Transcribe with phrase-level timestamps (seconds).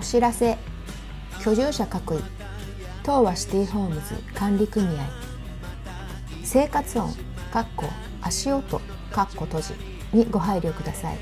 [0.00, 0.56] お知らせ。
[1.44, 2.18] 居住者各位
[3.02, 4.90] 東和シティホームズ管理組合。
[6.44, 7.12] 生活音
[7.52, 7.86] かっこ
[8.22, 8.80] 足音
[9.10, 9.74] かっこ閉じ
[10.12, 11.18] にご配慮ください。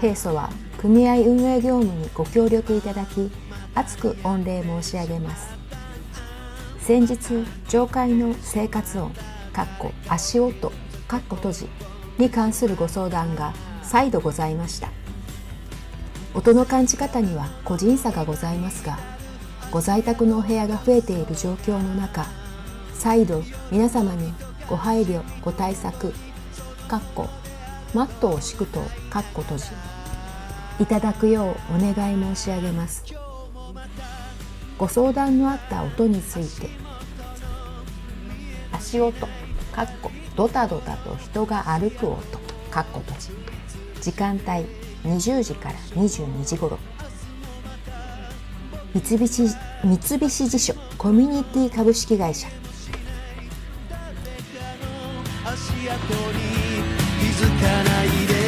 [0.00, 3.30] 平素は組合運営業務にご協力いただき
[3.74, 5.48] 厚く御礼申し上げます。
[6.80, 7.18] 先日
[7.68, 9.12] 上階の生活音
[9.52, 10.72] かっこ足音
[11.06, 11.68] かっこ閉じ
[12.16, 14.88] に関するご相談が再度ございました。
[16.34, 18.98] 音の感じ方には個人差がございますが
[19.70, 22.26] ご在宅のお部屋が増えている状況の中
[22.92, 24.32] 再度皆様に
[24.68, 26.12] ご配慮ご対策
[26.88, 27.28] かっこ
[27.94, 29.64] マットを敷くとかっこ閉じ
[30.80, 33.04] いただくようお願い申し上げます。
[34.76, 36.68] ご相談のあった音について
[38.72, 39.26] 足音
[39.72, 42.20] かっこドタドタと人が歩く音
[42.70, 43.32] かっこ閉
[44.02, 46.78] じ時間帯20時から22時頃。
[48.94, 52.48] 三菱三菱地所コミュニティ株式会社。
[55.44, 55.94] 足跡
[56.32, 56.44] に
[57.20, 58.43] 気づかないで